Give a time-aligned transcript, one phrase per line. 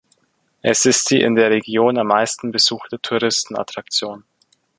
[0.63, 4.23] Es ist die in der Region am meisten besuchte Touristen-Attraktion.